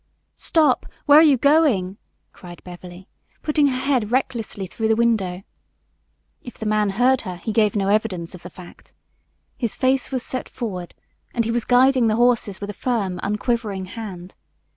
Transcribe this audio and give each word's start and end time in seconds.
"Stop! 0.37 0.87
Where 1.05 1.19
are 1.19 1.21
you 1.21 1.37
going?" 1.37 1.97
cried 2.33 2.63
Beverly, 2.63 3.07
putting 3.43 3.67
her 3.67 3.77
head 3.77 4.09
recklessly 4.09 4.65
through 4.65 4.87
the 4.87 4.95
window. 4.95 5.43
If 6.41 6.55
the 6.55 6.65
man 6.65 6.89
heard 6.97 7.21
her 7.21 7.35
he 7.35 7.51
gave 7.53 7.75
no 7.75 7.87
evidence 7.87 8.33
of 8.33 8.41
the 8.41 8.49
fact. 8.49 8.95
His 9.59 9.75
face 9.75 10.11
was 10.11 10.23
set 10.23 10.49
forward 10.49 10.95
and 11.35 11.45
he 11.45 11.51
was 11.51 11.65
guiding 11.65 12.07
the 12.07 12.15
horses 12.15 12.59
with 12.59 12.71
a 12.71 12.73
firm, 12.73 13.19
unquivering 13.21 13.85
hand. 13.85 14.33